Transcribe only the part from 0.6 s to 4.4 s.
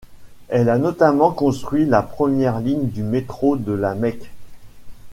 a notamment construit la première ligne du métro de La Mecque.